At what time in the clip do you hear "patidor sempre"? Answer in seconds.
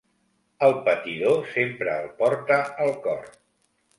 0.87-1.93